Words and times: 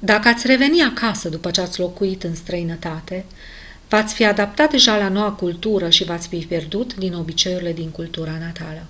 dacă 0.00 0.28
ați 0.28 0.46
reveni 0.46 0.82
acasă 0.82 1.28
după 1.28 1.50
ce 1.50 1.60
ați 1.60 1.80
locuit 1.80 2.22
în 2.22 2.34
străinătate 2.34 3.24
v-ați 3.88 4.14
fi 4.14 4.24
adaptat 4.24 4.70
deja 4.70 4.96
la 4.98 5.08
noua 5.08 5.32
cultură 5.32 5.90
și 5.90 6.04
v-ați 6.04 6.28
fi 6.28 6.46
pierdut 6.46 6.94
din 6.94 7.14
obiceiurile 7.14 7.72
din 7.72 7.90
cultura 7.90 8.38
natală 8.38 8.86